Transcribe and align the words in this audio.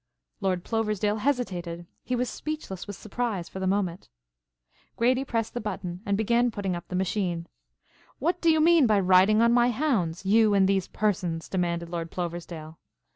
Lord 0.39 0.63
Ploversdale 0.65 1.19
hesitated. 1.19 1.85
He 2.03 2.15
was 2.15 2.27
speechless 2.27 2.87
with 2.87 2.95
surprise 2.95 3.47
for 3.47 3.59
the 3.59 3.67
moment. 3.67 4.09
Grady 4.95 5.23
pressed 5.23 5.53
the 5.53 5.61
button 5.61 6.01
and 6.07 6.17
began 6.17 6.49
putting 6.49 6.75
up 6.75 6.87
the 6.87 6.95
machine. 6.95 7.45
"What 8.17 8.41
do 8.41 8.49
you 8.49 8.59
mean 8.61 8.87
by 8.87 8.99
riding 8.99 9.43
on 9.43 9.53
my 9.53 9.69
hounds, 9.69 10.25
you 10.25 10.55
and 10.55 10.67
these 10.67 10.87
persons?" 10.87 11.47
demanded 11.47 11.87
Lord 11.89 12.09
Ploversdale. 12.09 12.77